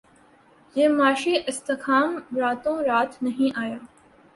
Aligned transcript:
یہ 0.75 0.87
معاشی 0.89 1.35
استحکام 1.47 2.17
راتوں 2.37 2.77
رات 2.83 3.23
نہیں 3.23 3.59
آیا 3.59 3.77